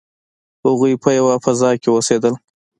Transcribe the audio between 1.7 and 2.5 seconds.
کې اوسیدل.